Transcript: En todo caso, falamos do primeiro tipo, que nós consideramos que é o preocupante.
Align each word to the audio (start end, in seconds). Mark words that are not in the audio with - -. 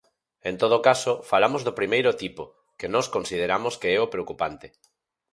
En 0.49 0.55
todo 0.61 0.77
caso, 0.87 1.11
falamos 1.31 1.61
do 1.63 1.77
primeiro 1.79 2.11
tipo, 2.21 2.43
que 2.79 2.91
nós 2.93 3.05
consideramos 3.15 3.73
que 3.81 3.89
é 3.95 3.99
o 4.05 4.11
preocupante. 4.13 4.67